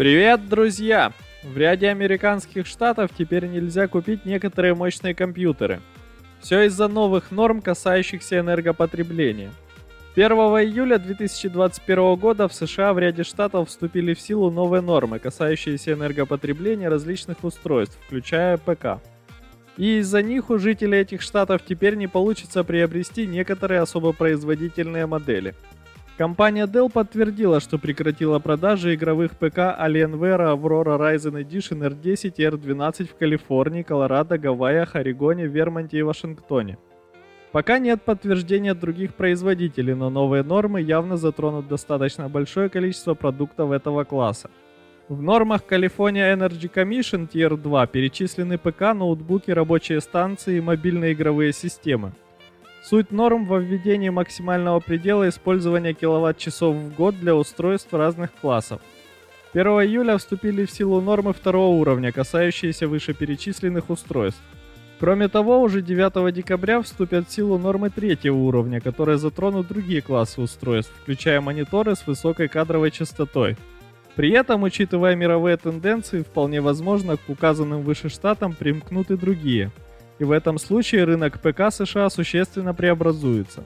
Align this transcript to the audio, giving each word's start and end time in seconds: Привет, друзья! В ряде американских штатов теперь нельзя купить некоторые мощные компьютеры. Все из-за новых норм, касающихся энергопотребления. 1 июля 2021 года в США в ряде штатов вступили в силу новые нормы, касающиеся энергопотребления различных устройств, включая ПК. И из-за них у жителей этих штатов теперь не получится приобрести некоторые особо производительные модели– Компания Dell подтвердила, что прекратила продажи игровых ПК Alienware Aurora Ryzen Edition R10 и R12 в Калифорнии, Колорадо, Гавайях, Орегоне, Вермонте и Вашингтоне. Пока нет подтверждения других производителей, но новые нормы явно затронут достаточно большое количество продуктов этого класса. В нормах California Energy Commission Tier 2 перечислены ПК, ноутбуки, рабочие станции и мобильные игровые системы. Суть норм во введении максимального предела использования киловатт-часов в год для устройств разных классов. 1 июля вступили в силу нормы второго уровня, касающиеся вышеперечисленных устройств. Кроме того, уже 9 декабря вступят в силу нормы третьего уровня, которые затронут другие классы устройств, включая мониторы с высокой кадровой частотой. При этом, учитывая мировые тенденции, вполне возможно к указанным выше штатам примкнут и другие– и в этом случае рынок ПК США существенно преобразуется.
Привет, 0.00 0.48
друзья! 0.48 1.12
В 1.42 1.58
ряде 1.58 1.90
американских 1.90 2.66
штатов 2.66 3.10
теперь 3.14 3.44
нельзя 3.44 3.86
купить 3.86 4.24
некоторые 4.24 4.74
мощные 4.74 5.14
компьютеры. 5.14 5.82
Все 6.40 6.62
из-за 6.62 6.88
новых 6.88 7.30
норм, 7.30 7.60
касающихся 7.60 8.38
энергопотребления. 8.38 9.50
1 10.14 10.32
июля 10.32 10.96
2021 10.96 12.14
года 12.16 12.48
в 12.48 12.54
США 12.54 12.94
в 12.94 12.98
ряде 12.98 13.24
штатов 13.24 13.68
вступили 13.68 14.14
в 14.14 14.20
силу 14.22 14.50
новые 14.50 14.80
нормы, 14.80 15.18
касающиеся 15.18 15.92
энергопотребления 15.92 16.88
различных 16.88 17.44
устройств, 17.44 17.98
включая 18.06 18.56
ПК. 18.56 19.02
И 19.76 19.98
из-за 19.98 20.22
них 20.22 20.48
у 20.48 20.56
жителей 20.56 21.00
этих 21.00 21.20
штатов 21.20 21.60
теперь 21.68 21.96
не 21.96 22.06
получится 22.06 22.64
приобрести 22.64 23.26
некоторые 23.26 23.82
особо 23.82 24.14
производительные 24.14 25.04
модели– 25.04 25.54
Компания 26.20 26.66
Dell 26.66 26.92
подтвердила, 26.92 27.60
что 27.60 27.78
прекратила 27.78 28.38
продажи 28.40 28.94
игровых 28.94 29.38
ПК 29.38 29.56
Alienware 29.80 30.54
Aurora 30.54 30.98
Ryzen 30.98 31.42
Edition 31.42 31.80
R10 31.80 32.34
и 32.36 32.42
R12 32.44 33.08
в 33.08 33.14
Калифорнии, 33.14 33.82
Колорадо, 33.82 34.36
Гавайях, 34.36 34.96
Орегоне, 34.96 35.46
Вермонте 35.46 35.96
и 35.96 36.02
Вашингтоне. 36.02 36.76
Пока 37.52 37.78
нет 37.78 38.02
подтверждения 38.02 38.74
других 38.74 39.14
производителей, 39.14 39.94
но 39.94 40.10
новые 40.10 40.42
нормы 40.42 40.82
явно 40.82 41.16
затронут 41.16 41.68
достаточно 41.68 42.28
большое 42.28 42.68
количество 42.68 43.14
продуктов 43.14 43.70
этого 43.70 44.04
класса. 44.04 44.50
В 45.08 45.22
нормах 45.22 45.62
California 45.66 46.36
Energy 46.36 46.70
Commission 46.70 47.30
Tier 47.32 47.56
2 47.56 47.86
перечислены 47.86 48.58
ПК, 48.58 48.92
ноутбуки, 48.92 49.52
рабочие 49.52 50.02
станции 50.02 50.58
и 50.58 50.60
мобильные 50.60 51.14
игровые 51.14 51.54
системы. 51.54 52.12
Суть 52.82 53.12
норм 53.12 53.44
во 53.44 53.58
введении 53.58 54.08
максимального 54.08 54.80
предела 54.80 55.28
использования 55.28 55.92
киловатт-часов 55.92 56.74
в 56.74 56.94
год 56.94 57.14
для 57.20 57.36
устройств 57.36 57.92
разных 57.92 58.32
классов. 58.40 58.80
1 59.52 59.66
июля 59.66 60.16
вступили 60.16 60.64
в 60.64 60.70
силу 60.70 61.00
нормы 61.00 61.34
второго 61.34 61.76
уровня, 61.76 62.10
касающиеся 62.10 62.88
вышеперечисленных 62.88 63.90
устройств. 63.90 64.40
Кроме 64.98 65.28
того, 65.28 65.60
уже 65.60 65.82
9 65.82 66.32
декабря 66.32 66.80
вступят 66.80 67.28
в 67.28 67.32
силу 67.32 67.58
нормы 67.58 67.90
третьего 67.90 68.36
уровня, 68.36 68.80
которые 68.80 69.18
затронут 69.18 69.68
другие 69.68 70.00
классы 70.00 70.40
устройств, 70.40 70.92
включая 71.02 71.40
мониторы 71.40 71.96
с 71.96 72.06
высокой 72.06 72.48
кадровой 72.48 72.90
частотой. 72.90 73.56
При 74.14 74.30
этом, 74.30 74.62
учитывая 74.62 75.16
мировые 75.16 75.56
тенденции, 75.56 76.22
вполне 76.22 76.60
возможно 76.60 77.16
к 77.16 77.28
указанным 77.28 77.82
выше 77.82 78.08
штатам 78.08 78.54
примкнут 78.54 79.10
и 79.10 79.16
другие– 79.16 79.70
и 80.20 80.24
в 80.24 80.30
этом 80.30 80.58
случае 80.58 81.04
рынок 81.04 81.40
ПК 81.40 81.72
США 81.72 82.10
существенно 82.10 82.74
преобразуется. 82.74 83.64